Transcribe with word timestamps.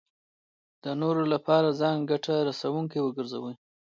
د 0.83 0.85
نورو 1.01 1.23
لپاره 1.33 1.77
ځان 1.79 1.97
ګټه 2.11 2.33
رسوونکی 2.49 2.99
وګرځوي. 3.03 3.53